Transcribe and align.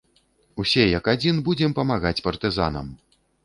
Усе, 0.63 0.85
як 0.99 1.11
адзін, 1.13 1.43
будзем 1.51 1.77
памагаць 1.81 2.17
партызанам! 2.31 2.93